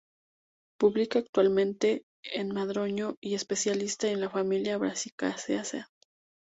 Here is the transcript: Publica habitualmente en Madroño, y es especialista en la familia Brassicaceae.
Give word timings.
Publica 0.79 1.19
habitualmente 1.19 2.01
en 2.23 2.47
Madroño, 2.55 3.17
y 3.21 3.35
es 3.35 3.41
especialista 3.41 4.07
en 4.09 4.19
la 4.19 4.31
familia 4.31 4.79
Brassicaceae. 4.79 5.85